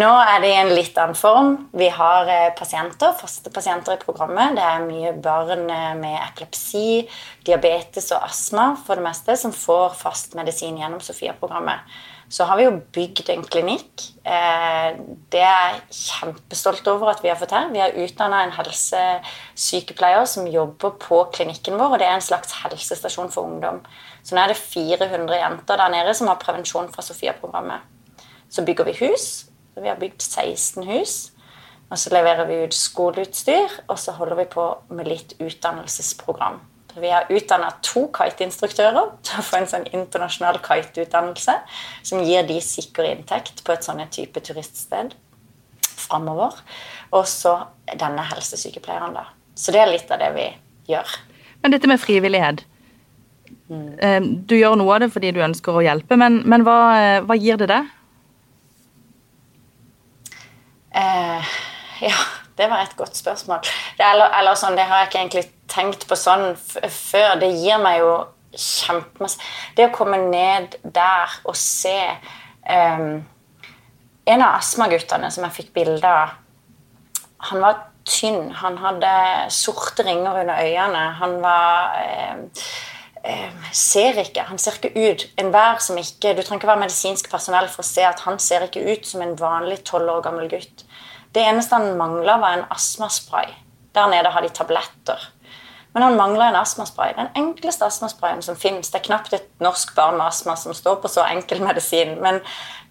[0.00, 1.54] Nå er det i en litt annen form.
[1.72, 4.54] Vi har eh, pasienter, faste pasienter i programmet.
[4.58, 7.00] Det er mye barn eh, med epilepsi,
[7.46, 11.88] diabetes og astma for det meste som får fast medisin gjennom Sofia-programmet.
[12.30, 14.04] Så har vi jo bygd en klinikk.
[14.22, 14.98] Eh,
[15.32, 17.72] det er jeg kjempestolt over at vi har fått her.
[17.72, 22.54] Vi har utdanna en helsesykepleier som jobber på klinikken vår, og det er en slags
[22.62, 23.82] helsestasjon for ungdom.
[24.22, 27.82] Så nå er det 400 jenter der nede som har prevensjon fra Sofia-programmet.
[28.50, 29.26] Så bygger vi hus.
[29.74, 31.18] Vi har bygd 16 hus.
[31.90, 36.60] Og så leverer vi ut skoleutstyr, og så holder vi på med litt utdannelsesprogram.
[37.00, 41.56] Vi har utdanna to kiteinstruktører til å få en sånn internasjonal kiteutdannelse
[42.06, 45.14] som gir de sikker inntekt på et sånn type turiststed
[46.00, 46.56] framover.
[47.16, 47.56] Og så
[47.90, 49.28] denne helsesykepleieren, da.
[49.58, 50.48] Så det er litt av det vi
[50.92, 51.16] gjør.
[51.60, 52.62] Men dette med frivillighet
[53.68, 54.44] mm.
[54.48, 56.76] Du gjør noe av det fordi du ønsker å hjelpe, men, men hva,
[57.26, 57.90] hva gir det deg?
[60.90, 61.50] Eh,
[62.00, 62.16] ja,
[62.56, 63.62] det var et godt spørsmål.
[63.98, 67.38] Det, eller, eller sånn, det har jeg ikke egentlig tenkt på sånn før.
[67.40, 68.12] Det gir meg jo
[68.50, 69.38] kjempemasse
[69.78, 71.94] Det å komme ned der og se
[72.66, 73.20] um,
[74.26, 76.34] En av astmaguttene som jeg fikk bilde av,
[77.50, 78.50] han var tynn.
[78.60, 79.10] Han hadde
[79.54, 81.04] sorte ringer under øynene.
[81.20, 82.44] Han var um,
[83.72, 84.44] ser ikke.
[84.48, 87.90] Han ser ikke ut Enhver som ikke Du trenger ikke være medisinsk personell for å
[87.90, 90.86] se at han ser ikke ut som en vanlig tolv år gammel gutt.
[91.34, 93.52] Det eneste han mangla, var en astmaspray.
[93.94, 95.28] Der nede har de tabletter.
[95.92, 97.14] Men han mangla en astmaspray.
[97.16, 98.90] Den enkleste astmasprayen som finnes.
[98.90, 102.14] Det er knapt et norsk barn med astma som står på så enkel medisin.
[102.22, 102.38] Men,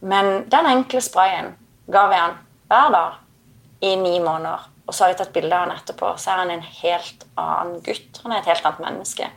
[0.01, 1.53] men den enkle sprayen
[1.91, 2.35] ga vi han
[2.69, 4.67] hver dag i ni måneder.
[4.89, 7.81] Og så har vi tatt bilde av han etterpå, så er han en helt annen
[7.85, 8.23] gutt.
[8.23, 9.27] Han er et helt annet menneske.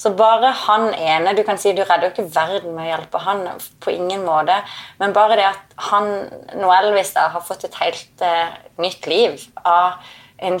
[0.00, 3.20] Så bare han ene Du kan si du redder jo ikke verden med å hjelpe
[3.24, 3.42] han,
[3.84, 4.56] på ingen måte.
[5.00, 6.08] Men bare det at han,
[6.60, 10.00] Noelvis, da, har fått et helt uh, nytt liv av
[10.40, 10.60] en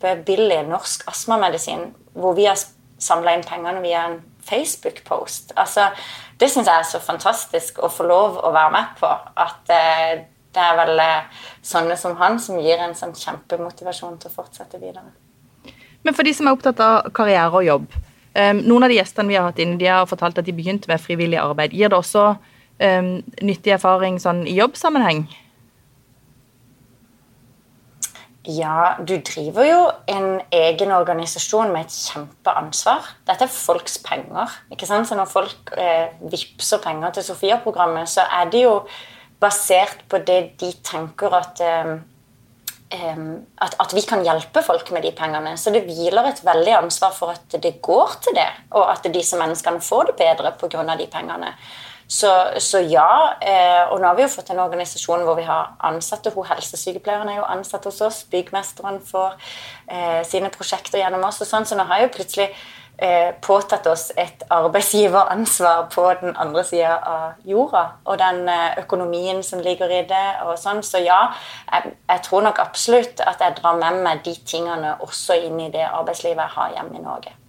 [0.00, 2.58] kjempebillig norsk astmamedisin, hvor vi har
[2.98, 5.52] samla inn pengene via en Facebook-post.
[5.56, 5.90] Altså,
[6.40, 9.10] det syns jeg er så fantastisk å få lov å være med på.
[9.36, 14.30] At eh, det er vel eh, sånne som han som gir en sånn kjempemotivasjon til
[14.30, 15.12] å fortsette videre.
[16.02, 19.36] Men for de som er opptatt av karriere og jobb, noen av de gjestene vi
[19.36, 21.74] har hatt inne, de har fortalt at de begynte med frivillig arbeid.
[21.76, 23.08] Gir det også um,
[23.42, 25.24] nyttig erfaring sånn i jobbsammenheng?
[28.48, 33.10] Ja, du driver jo en egen organisasjon med et kjempeansvar.
[33.28, 34.54] Dette er folks penger.
[34.72, 35.08] ikke sant?
[35.08, 38.78] Så når folk eh, vippser penger til Sofia-programmet, så er det jo
[39.40, 41.92] basert på det de tenker at, eh,
[43.60, 45.52] at, at vi kan hjelpe folk med de pengene.
[45.60, 49.36] Så det hviler et veldig ansvar for at det går til det, og at disse
[49.36, 50.96] menneskene får det bedre pga.
[50.96, 51.52] de pengene.
[52.10, 53.36] Så, så ja.
[53.38, 56.32] Eh, og nå har vi jo fått en organisasjon hvor vi har ansatte.
[56.34, 58.24] Hun helsesykepleieren er jo ansatt hos oss.
[58.32, 59.36] Byggmesteren får
[59.86, 61.38] eh, sine prosjekter gjennom oss.
[61.44, 62.48] og sånn, Så nå har jeg jo plutselig
[62.98, 67.84] eh, påtatt oss et arbeidsgiveransvar på den andre sida av jorda.
[68.04, 70.28] Og den eh, økonomien som ligger i det.
[70.42, 71.20] og sånn, Så ja,
[71.70, 75.70] jeg, jeg, tror nok absolutt at jeg drar med meg de tingene også inn i
[75.70, 77.39] det arbeidslivet jeg har hjemme i Norge.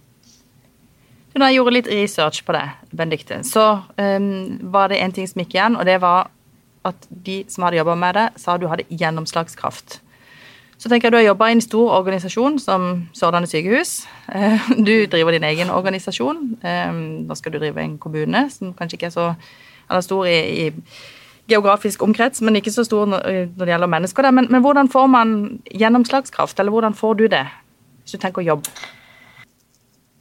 [1.32, 3.66] Når jeg gjorde litt research på det, Benedicte, så
[3.96, 6.28] um, var det en ting som gikk igjen, og det var
[6.84, 10.00] at de som hadde jobba med det, sa du hadde gjennomslagskraft.
[10.82, 14.02] Så tenker jeg Du har jobba i en stor organisasjon som Sørlandet sykehus.
[14.34, 16.40] Eh, du driver din egen organisasjon.
[16.58, 19.28] Nå skal du drive en kommune som kanskje ikke er så
[19.92, 20.70] eller stor i, i
[21.50, 24.30] geografisk omkrets, men ikke så stor når, det gjelder mennesker.
[24.30, 25.36] Men, men hvordan får man
[25.70, 27.44] gjennomslagskraft, eller hvordan får du det,
[28.02, 28.66] hvis du tenker jobb?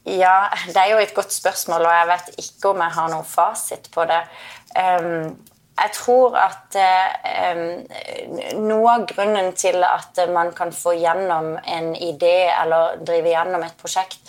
[0.06, 3.26] Ja, det er jo et godt spørsmål, og jeg vet ikke om jeg har noen
[3.26, 4.22] fasit på det.
[4.74, 5.36] Um,
[5.78, 6.78] jeg tror at
[7.54, 13.62] um, noe av grunnen til at man kan få gjennom en idé eller drive gjennom
[13.66, 14.24] et prosjekt,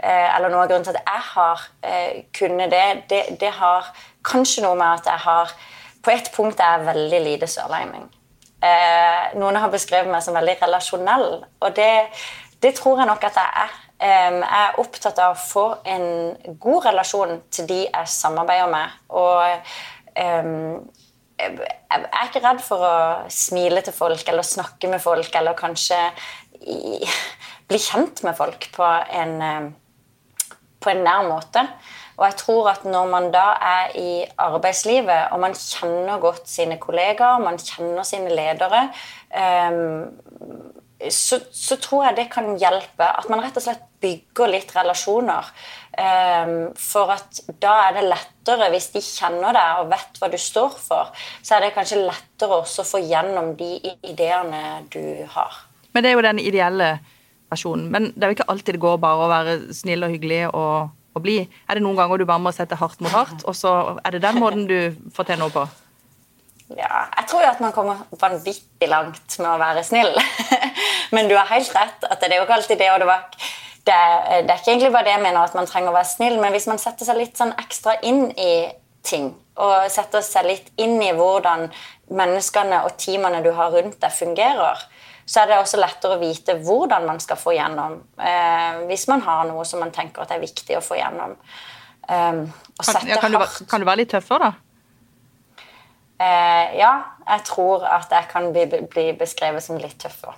[0.00, 3.90] uh, eller noe av grunnen til at jeg har uh, kunnet det, det, det, har
[4.24, 5.52] kanskje noe med at jeg har
[6.02, 8.04] På et punkt er jeg veldig lite sørlending.
[9.34, 11.26] Noen har beskrevet meg som veldig relasjonell,
[11.60, 12.06] og det,
[12.62, 13.74] det tror jeg nok at jeg er.
[13.98, 16.06] Jeg er opptatt av å få en
[16.62, 18.98] god relasjon til de jeg samarbeider med.
[19.10, 19.42] Og
[21.38, 21.56] jeg
[21.98, 22.94] er ikke redd for å
[23.32, 25.98] smile til folk eller snakke med folk eller kanskje
[27.68, 28.86] bli kjent med folk på
[29.22, 29.72] en,
[30.78, 31.66] på en nær måte.
[32.18, 34.10] Og jeg tror at når man da er i
[34.42, 38.88] arbeidslivet, og man kjenner godt sine kollegaer, man kjenner sine ledere
[41.10, 43.06] så, så, tror jeg det kan hjelpe.
[43.06, 45.50] At man rett og slett bygger litt relasjoner.
[45.98, 50.36] Um, for at da er det lettere, hvis de kjenner deg og vet hva du
[50.38, 55.02] står for, så er det kanskje lettere også å få gjennom de ideene du
[55.34, 55.64] har.
[55.94, 56.92] Men det er jo den ideelle
[57.50, 57.88] versjonen.
[57.94, 60.94] Men det er jo ikke alltid det går bare å være snill og hyggelig og,
[61.14, 61.40] og bli.
[61.66, 64.26] Er det noen ganger du bare må sette hardt mot hardt, og så er det
[64.26, 64.78] den måten du
[65.14, 65.66] får til noe på?
[66.76, 70.12] Ja, jeg tror jo at man kommer vanvittig langt med å være snill.
[71.14, 72.04] Men du har helt rett.
[72.04, 72.90] at Det er jo ikke alltid det.
[72.92, 73.24] og det, var,
[73.86, 73.98] det,
[74.44, 76.54] det er ikke egentlig bare det jeg mener at man trenger å være snill, men
[76.54, 78.52] hvis man setter seg litt sånn ekstra inn i
[79.06, 81.68] ting, og setter seg litt inn i hvordan
[82.14, 84.84] menneskene og teamene du har rundt deg, fungerer,
[85.28, 89.20] så er det også lettere å vite hvordan man skal få gjennom eh, hvis man
[89.26, 91.34] har noe som man tenker at er viktig å få gjennom.
[92.08, 92.46] Um,
[92.80, 95.66] kan, ja, kan, du, kan, du, være litt tøffere, da?
[96.18, 96.92] Eh, ja,
[97.28, 100.32] jeg tror at jeg kan bli, bli beskrevet som litt tøffere.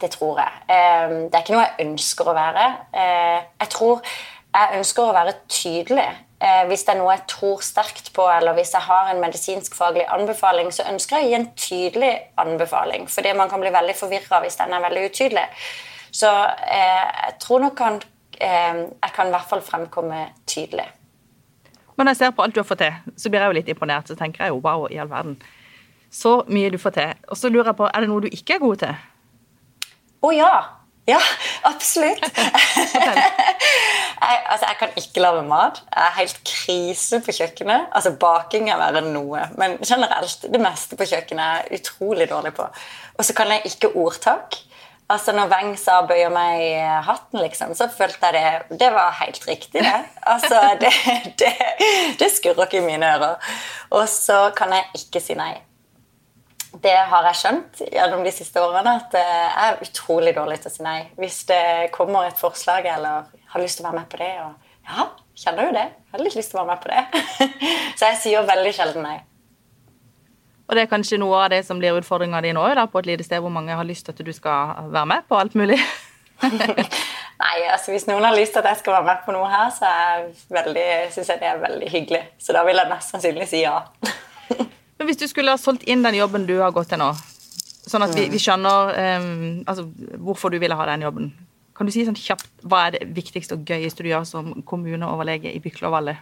[0.00, 0.52] Det tror jeg.
[0.72, 2.66] Eh, det er ikke noe jeg ønsker å være.
[2.96, 4.02] Eh, jeg tror
[4.50, 6.08] jeg ønsker å være tydelig.
[6.40, 10.06] Eh, hvis det er noe jeg tror sterkt på, eller hvis jeg har en medisinsk-faglig
[10.08, 14.40] anbefaling, så ønsker jeg å gi en tydelig anbefaling, fordi man kan bli veldig forvirra
[14.40, 15.44] hvis den er veldig utydelig.
[16.10, 18.00] Så eh, jeg tror nok kan,
[18.40, 20.88] jeg kan i hvert fall fremkomme tydelig.
[22.00, 23.68] Men når jeg ser på alt du har fått til, så blir jeg jo litt
[23.68, 24.08] imponert.
[24.08, 25.34] Så tenker jeg jo wow, i all verden.
[26.10, 27.10] Så mye du får til.
[27.28, 28.94] Og så lurer jeg på, er det noe du ikke er god til?
[30.20, 30.80] Å oh, ja.
[31.08, 31.18] Ja,
[31.62, 32.20] absolutt.
[34.20, 35.80] jeg, altså, jeg kan ikke lage mat.
[35.88, 37.88] Jeg er helt krise på kjøkkenet.
[37.96, 42.28] Altså, Baking er verre enn noe, men generelt det meste på kjøkkenet er jeg utrolig
[42.30, 42.68] dårlig på.
[43.16, 44.60] Og så kan jeg ikke ordtak.
[45.10, 48.34] Altså Når Weng sa 'bøyer meg i hatten', liksom, så følte jeg
[48.70, 50.04] det Det var helt riktig, det.
[50.22, 50.92] Altså, det,
[51.38, 51.52] det,
[52.20, 53.34] det skurrer ikke i mine ører.
[53.90, 55.56] Og så kan jeg ikke si nei.
[56.70, 60.74] Det har jeg skjønt gjennom de siste årene, at jeg er utrolig dårlig til å
[60.74, 61.00] si nei.
[61.18, 64.90] Hvis det kommer et forslag eller har lyst til å være med på det, og
[64.90, 65.08] ja,
[65.42, 65.88] kjenner jo det.
[65.90, 67.50] Jeg har litt lyst til å være med på det.
[67.98, 69.18] Så jeg sier veldig sjelden nei.
[70.70, 73.08] Og det er kanskje noe av det som blir utfordringa di nå, da, på et
[73.10, 75.80] lite sted hvor mange har lyst til at du skal være med på alt mulig?
[77.40, 79.72] Nei, altså hvis noen har lyst til at jeg skal være med på noe her,
[79.74, 79.90] så
[81.16, 82.20] syns jeg det er veldig hyggelig.
[82.38, 83.80] Så da vil jeg mest sannsynlig si ja.
[85.00, 87.06] Men hvis du skulle ha solgt inn den jobben du har gått til nå,
[87.88, 89.86] sånn at vi, vi skjønner um, altså,
[90.20, 91.30] hvorfor du ville ha den jobben,
[91.72, 95.54] kan du si sånn kjapt hva er det viktigste og gøyeste du gjør som kommuneoverlege
[95.56, 96.20] i Byklovallet?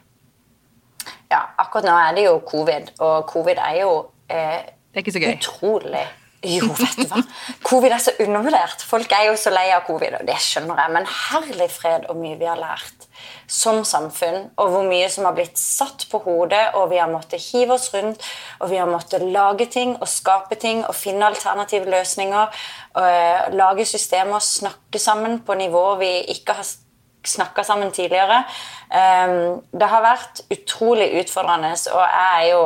[1.32, 3.90] Ja, akkurat nå er det jo covid, og covid er jo
[4.30, 5.32] eh, Det er ikke så gøy.
[5.34, 6.04] utrolig
[6.46, 7.18] Jo, vet du hva?
[7.66, 8.84] Covid er så undervurdert.
[8.86, 10.92] Folk er jo så lei av covid, og det skjønner jeg.
[10.94, 13.08] Men herlig fred og mye vi har lært
[13.50, 17.42] som samfunn, og hvor mye som har blitt satt på hodet, og vi har måttet
[17.42, 18.22] hive oss rundt,
[18.60, 22.60] og vi har måttet lage ting og skape ting og finne alternative løsninger.
[22.98, 26.70] Og, lage systemer, snakke sammen på nivåer vi ikke har
[27.26, 28.44] snakka sammen tidligere.
[28.88, 32.62] Um, det har vært utrolig utfordrende, og jeg er jo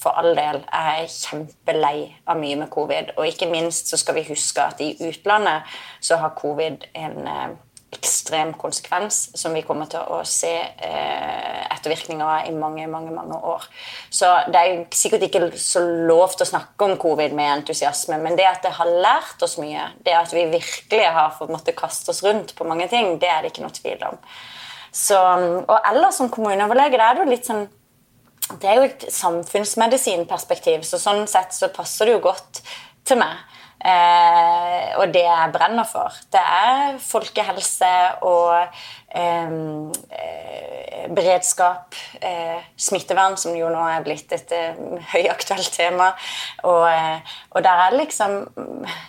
[0.00, 3.14] for all del jeg er kjempelei av mye med covid.
[3.18, 5.68] Og ikke minst så skal vi huske at i utlandet
[6.00, 7.50] så har covid en eh,
[7.90, 13.38] ekstrem konsekvens som vi kommer til å se eh, ettervirkninger av i mange mange, mange
[13.52, 13.66] år.
[14.14, 18.38] Så det er sikkert ikke så lov til å snakke om covid med entusiasme, men
[18.38, 22.14] det at det har lært oss mye, det at vi virkelig har fått måtte kaste
[22.14, 24.22] oss rundt på mange ting, det er det ikke noe tvil om.
[24.94, 27.66] Så, og ellers som kommuneoverlege, det er jo litt sånn
[28.60, 32.62] det er jo et samfunnsmedisinperspektiv, så sånn sett så passer det jo godt
[33.06, 33.46] til meg.
[33.80, 37.92] Eh, og det jeg brenner for, det er folkehelse
[38.28, 38.52] og
[39.16, 39.54] eh,
[40.20, 41.94] eh beredskap.
[42.20, 44.76] Eh, smittevern, som jo nå er blitt et eh,
[45.14, 46.10] høyaktuelt tema.
[46.62, 48.36] Og, eh, og, der er liksom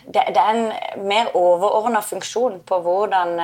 [0.08, 3.40] Det, det er en mer overordna funksjon på hvordan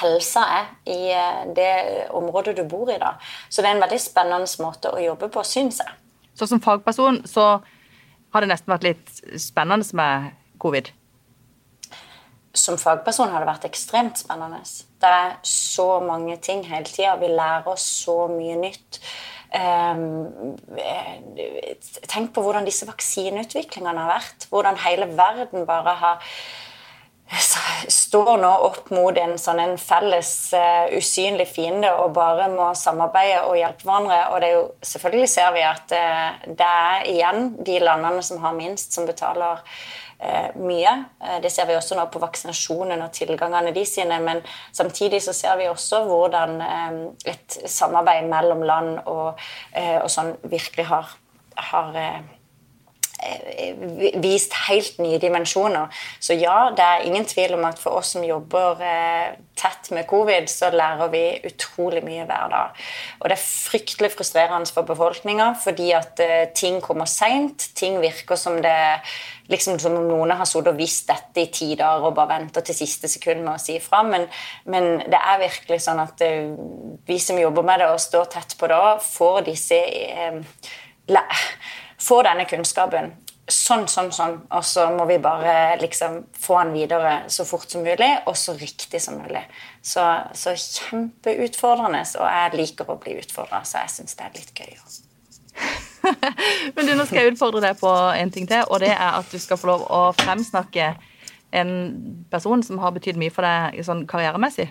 [0.00, 1.72] helsa er i eh, det
[2.16, 2.98] området du bor i.
[3.00, 3.14] da.
[3.48, 5.96] Så det er en veldig spennende måte å jobbe på, syns jeg.
[6.38, 7.48] Så som fagperson så
[8.34, 10.30] har det nesten vært litt spennende med
[10.62, 10.92] covid?
[12.56, 14.60] Som fagperson har det vært ekstremt spennende.
[15.00, 17.16] Det er så mange ting hele tida.
[17.20, 19.00] Vi lærer oss så mye nytt.
[19.48, 20.56] Um,
[22.10, 24.48] tenk på hvordan disse vaksineutviklingene har vært.
[24.50, 26.32] Hvordan hele verden bare har
[27.88, 33.44] står nå opp mot en sånn en felles uh, usynlig fiende og bare må samarbeide
[33.48, 34.18] og hjelpe hverandre.
[34.32, 38.40] Og det er jo, selvfølgelig ser vi at uh, det er igjen de landene som
[38.44, 40.94] har minst, som betaler uh, mye.
[41.42, 44.20] det ser vi også nå på vaksinasjonen og tilgangene de sine.
[44.24, 44.40] Men
[44.72, 46.58] samtidig så ser vi også hvordan
[47.28, 49.38] et samarbeid mellom land og,
[49.76, 51.12] og sånn virkelig har,
[51.70, 52.02] har
[54.22, 55.92] vist helt nye dimensjoner.
[56.20, 60.06] Så ja, det er ingen tvil om at for oss som jobber eh, tett med
[60.10, 62.84] covid, så lærer vi utrolig mye hver dag.
[63.20, 67.70] Og det er fryktelig frustrerende for befolkninga fordi at eh, ting kommer seint.
[67.78, 68.78] Ting virker som det
[69.48, 72.64] liksom som om noen har sittet og visst dette i ti dager og bare venter
[72.64, 74.02] til siste sekund med å si ifra.
[74.04, 74.26] Men,
[74.68, 76.20] men, det er virkelig sånn at
[77.08, 80.42] vi som jobber med det og står tett på det, får disse eh,
[82.00, 83.12] få denne kunnskapen.
[83.48, 84.34] Sånn, sånn, sånn.
[84.52, 88.54] Og så må vi bare liksom få den videre så fort som mulig, og så
[88.58, 89.42] riktig som mulig.
[89.80, 90.04] Så,
[90.36, 92.04] så kjempeutfordrende.
[92.20, 94.74] Og jeg liker å bli utfordra, så jeg syns det er litt gøy.
[96.76, 99.32] Men du, nå skal jeg utfordre deg på en ting til, og det er at
[99.32, 100.92] du skal få lov å fremsnakke
[101.56, 101.72] en
[102.30, 104.68] person som har betydd mye for deg sånn karrieremessig.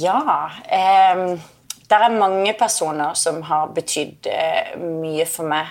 [0.00, 0.48] Ja.
[0.72, 1.36] Eh,
[1.90, 5.70] det er mange personer som har betydd eh, mye for meg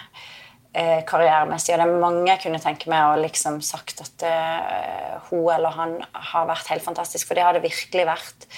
[0.72, 1.74] eh, karrieremessig.
[1.76, 5.76] Og det er mange jeg kunne tenke meg å liksom sagt at eh, hun eller
[5.76, 5.98] han
[6.32, 7.28] har vært helt fantastisk.
[7.28, 8.50] For det har det virkelig vært.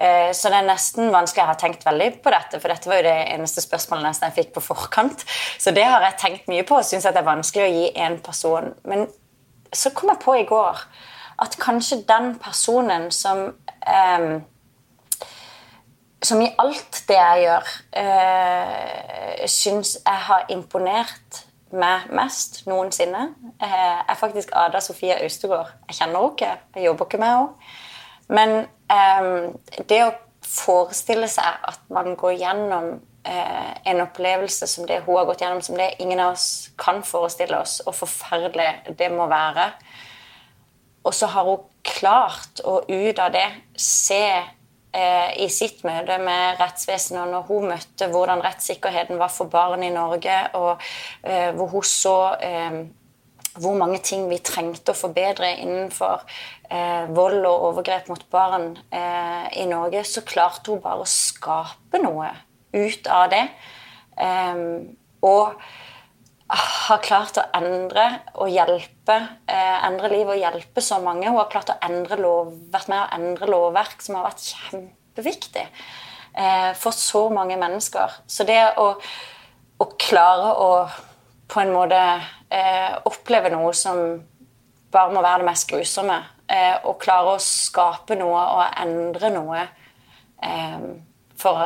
[0.00, 1.42] Så det er nesten vanskelig.
[1.42, 4.36] Jeg har tenkt veldig på dette, for dette var jo det eneste spørsmålet nesten jeg
[4.38, 5.24] fikk på forkant.
[5.60, 8.16] Så det har jeg tenkt mye på og syns det er vanskelig å gi én
[8.24, 8.70] person.
[8.88, 9.04] Men
[9.76, 10.80] så kom jeg på i går
[11.44, 13.50] at kanskje den personen som
[13.84, 14.40] eh,
[16.22, 17.70] som i alt det jeg gjør,
[18.02, 25.70] eh, syns jeg har imponert meg mest noensinne, eh, er faktisk Ada Sofie Austegård.
[25.88, 27.48] Jeg kjenner henne ikke, jeg jobber ikke med henne.
[28.28, 28.50] Men
[28.90, 35.16] eh, det å forestille seg at man går gjennom eh, en opplevelse som det hun
[35.16, 39.26] har gått gjennom, som det ingen av oss kan forestille oss, og forferdelig det må
[39.30, 39.72] være
[41.04, 44.42] Og så har hun klart å ut av det se
[44.90, 50.38] i sitt møte med rettsvesenet, når hun møtte hvordan rettssikkerheten var for barn i Norge,
[50.58, 50.82] og
[51.22, 52.80] eh, hvor hun så eh,
[53.58, 56.22] hvor mange ting vi trengte å forbedre innenfor
[56.70, 62.02] eh, vold og overgrep mot barn eh, i Norge, så klarte hun bare å skape
[62.02, 62.30] noe
[62.76, 63.44] ut av det.
[64.20, 64.64] Eh,
[65.26, 65.60] og
[66.50, 68.04] har klart å endre
[68.42, 71.28] og hjelpe eh, endre liv og hjelpe så mange.
[71.28, 75.66] Hun har klart å endre lov, vært med å endre lovverk som har vært kjempeviktig
[75.66, 78.18] eh, for så mange mennesker.
[78.26, 78.88] Så det å,
[79.78, 80.70] å klare å
[81.50, 82.00] på en måte
[82.50, 84.00] eh, oppleve noe som
[84.90, 86.18] bare må være det mest grusomme,
[86.50, 89.62] eh, og klare å skape noe og endre noe
[90.42, 90.88] eh,
[91.38, 91.62] for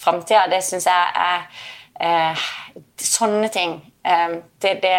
[0.00, 1.48] framtida, det syns jeg er
[2.00, 2.46] eh,
[2.98, 3.76] Sånne ting.
[4.04, 4.94] Eh, det, det,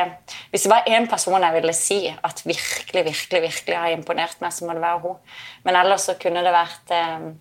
[0.50, 4.54] hvis det var én person jeg ville si at virkelig, virkelig, virkelig har imponert meg,
[4.54, 5.20] så må det være hun.
[5.64, 7.34] Men ellers så kunne det vært eh,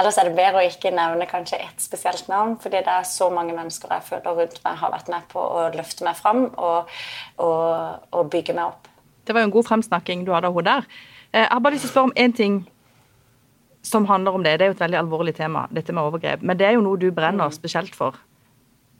[0.00, 3.28] Ellers er det bedre å ikke nevne kanskje ett spesielt navn, fordi det er så
[3.32, 6.90] mange mennesker jeg føler rundt meg har vært med på å løfte meg fram og,
[7.44, 8.88] og, og bygge meg opp.
[9.28, 10.88] Det var jo en god fremsnakking du hadde av henne der.
[11.32, 12.58] Eh, jeg har bare lyst til å spørre om én ting
[13.82, 14.56] som handler om det.
[14.58, 16.42] Det er jo et veldig alvorlig tema, dette med overgrep.
[16.42, 17.56] Men det er jo noe du brenner mm.
[17.56, 18.18] spesielt for.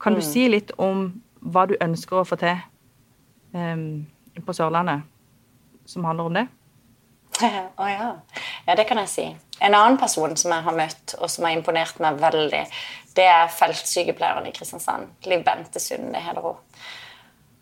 [0.03, 0.27] Kan du mm.
[0.27, 1.05] si litt om
[1.39, 2.57] hva du ønsker å få til
[3.55, 4.03] um,
[4.43, 5.05] på Sørlandet,
[5.87, 6.47] som handler om det?
[7.43, 7.47] Å
[7.81, 8.09] oh, ja.
[8.67, 8.75] ja.
[8.77, 9.27] det kan jeg si.
[9.63, 12.63] En annen person som jeg har møtt, og som har imponert meg veldig,
[13.17, 15.13] det er feltsykepleieren i Kristiansand.
[15.29, 16.59] Liv Bente det heter hun.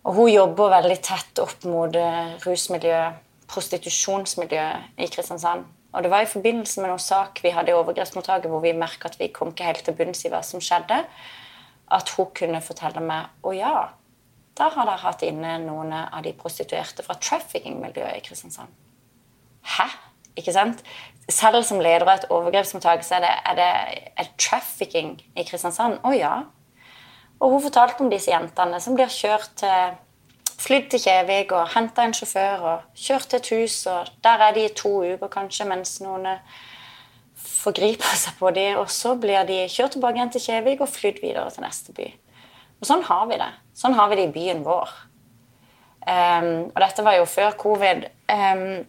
[0.09, 3.21] Og hun jobber veldig tett opp mot eh, rusmiljøet,
[3.51, 5.67] prostitusjonsmiljøet i Kristiansand.
[5.91, 9.11] Og det var i forbindelse med noen sak vi hadde i overgrepsmottaket hvor vi merka
[9.11, 11.03] at vi kom ikke helt til bunns i hva som skjedde,
[11.91, 13.73] at hun kunne fortelle meg å ja,
[14.57, 18.71] da har dere hatt inne noen av de prostituerte fra trafficking-miljøet i Kristiansand.
[19.77, 19.87] Hæ?
[20.39, 20.83] Ikke sant?
[21.31, 23.69] Selv som leder av et overgrepsmottak så er det, er det
[24.19, 25.99] er trafficking i Kristiansand.
[26.03, 26.35] Å ja.
[27.41, 29.99] Og hun fortalte om disse jentene som blir kjørt til
[30.61, 34.51] Flydd til Kjevik og henta en sjåfør og kjørt til et hus, og der er
[34.53, 36.27] de i to uker kanskje mens noen
[37.61, 41.21] forgriper seg på dem, og så blir de kjørt tilbake igjen til Kjevik og flydd
[41.23, 42.07] videre til neste by.
[42.81, 43.51] Og sånn har vi det.
[43.77, 44.95] Sånn har vi det i byen vår.
[46.01, 48.07] Um, og dette var jo før covid.
[48.31, 48.81] Um,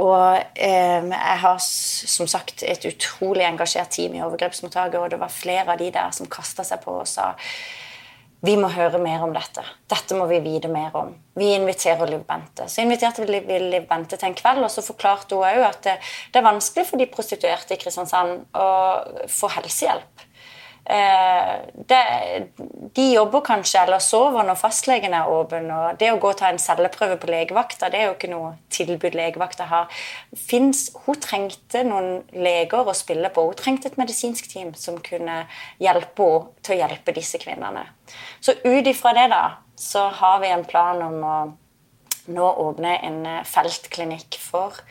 [0.00, 5.34] og um, jeg har som sagt et utrolig engasjert team i overgrepsmottaket, og det var
[5.34, 7.34] flere av de der som kasta seg på og sa
[8.40, 9.62] vi må høre mer om dette.
[9.90, 11.10] Dette må vi vite mer om.
[11.36, 12.64] Vi inviterer Liv Bente.
[12.72, 15.96] Så inviterte vi Liv Bente til en kveld, og så forklarte hun òg at det,
[16.32, 18.70] det, er vanskelig for de prostituerte i Kristiansand å
[19.28, 20.24] få helsehjelp.
[20.90, 21.98] Eh, det,
[22.94, 25.68] de jobber kanskje eller sover når fastlegen er åpen.
[25.70, 28.50] og Det å gå og ta en celleprøve på legevakta det er jo ikke noe
[28.74, 30.02] tilbud legevakta har.
[30.34, 33.46] Finns, hun trengte noen leger å spille på.
[33.52, 35.44] Hun trengte et medisinsk team som kunne
[35.78, 37.84] hjelpe henne til å hjelpe disse kvinnene.
[38.42, 39.44] Så ut ifra det da,
[39.78, 41.38] så har vi en plan om å
[42.30, 44.82] nå åpne en feltklinikk for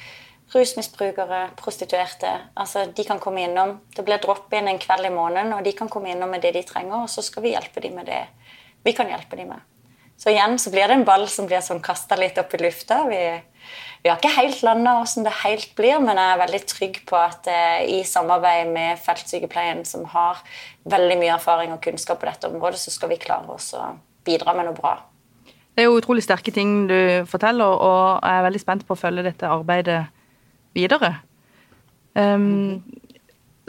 [0.54, 2.32] rusmisbrukere, prostituerte.
[2.58, 3.80] Altså, De kan komme innom.
[3.96, 6.64] Det blir drop-in en kveld i måneden, og de kan komme innom med det de
[6.64, 8.24] trenger, og så skal vi hjelpe dem med det
[8.84, 9.60] vi kan hjelpe dem med.
[10.20, 13.06] Så igjen så blir det en ball som blir sånn kasta litt opp i lufta.
[13.08, 13.20] Vi,
[14.04, 17.16] vi har ikke helt landa åssen det helt blir, men jeg er veldig trygg på
[17.20, 20.42] at eh, i samarbeid med feltsykepleien, som har
[20.92, 23.94] veldig mye erfaring og kunnskap på dette området, så skal vi klare oss å
[24.28, 24.98] bidra med noe bra.
[25.76, 29.00] Det er jo utrolig sterke ting du forteller, og jeg er veldig spent på å
[29.00, 30.02] følge dette arbeidet
[30.76, 31.16] videre.
[32.14, 32.82] Um,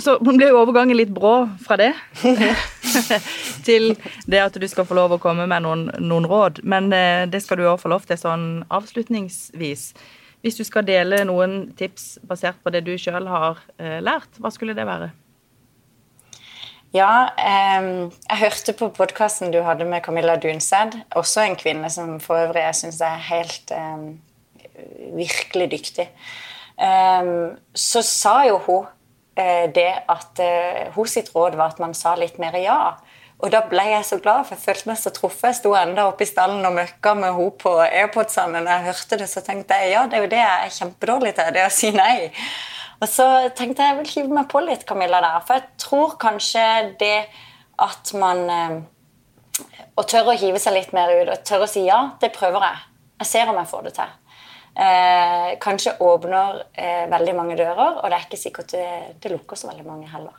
[0.01, 1.90] så blir jo overgangen litt brå fra det
[3.66, 3.92] til
[4.30, 6.62] det at du skal få lov å komme med noen, noen råd.
[6.64, 9.90] Men eh, det skal du òg få lov til sånn avslutningsvis.
[10.40, 14.53] Hvis du skal dele noen tips basert på det du sjøl har eh, lært, hva
[14.55, 15.11] skulle det være?
[16.96, 20.96] Ja, eh, jeg hørte på podkasten du hadde med Camilla Dunsed.
[21.18, 24.09] Også en kvinne som for øvrig jeg syns er helt ehm,
[25.18, 26.09] virkelig dyktig.
[26.81, 28.87] Så sa jo hun
[29.37, 32.97] eh, det at uh, hun sitt råd var at man sa litt mer ja.
[33.41, 35.47] Og da ble jeg så glad, for jeg følte meg så truffet.
[35.49, 38.61] Jeg sto enda oppe i stallen og møkka med henne på AirPodsene.
[38.61, 41.33] Når jeg hørte det, så tenkte jeg ja, det er jo det jeg er kjempedårlig
[41.39, 42.16] til, det å si nei.
[43.01, 43.26] Og så
[43.57, 45.41] tenkte jeg jeg vil hive meg på litt, Camilla, der.
[45.49, 46.66] For jeg tror kanskje
[47.01, 47.16] det
[47.81, 48.81] at man eh,
[49.97, 52.64] Å tørre å hive seg litt mer ut og tørre å si ja, det prøver
[52.64, 52.85] jeg.
[53.20, 54.12] Jeg ser om jeg får det til
[54.75, 58.87] eh, kanskje åpner eh, veldig mange dører, og det er ikke sikkert det,
[59.23, 60.37] det lukker så veldig mange heller.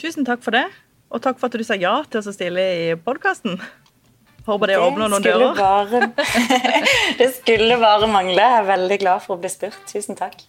[0.00, 0.64] Tusen takk for det,
[1.10, 3.60] og takk for at du sa ja til å stille i podkasten.
[4.46, 5.58] Håper det, det åpner noen dører.
[5.58, 6.00] Bare,
[7.20, 8.40] det skulle bare mangle.
[8.40, 9.76] Jeg er veldig glad for å bli spurt.
[9.90, 10.40] Tusen takk.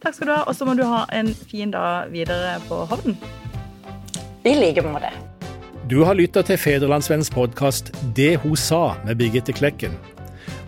[0.00, 3.18] Takk skal du ha, og så må du ha en fin dag videre på Hovden.
[4.44, 5.12] I like måte.
[5.88, 9.92] Du har lytta til Federlandsvennens podkast 'Det hun sa' med Birgitte Klekken.